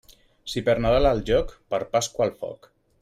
Si 0.53 0.63
per 0.69 0.73
Nadal 0.85 1.09
al 1.09 1.21
joc, 1.31 1.53
per 1.75 1.81
Pasqua 1.93 2.27
al 2.29 2.33
foc. 2.41 2.67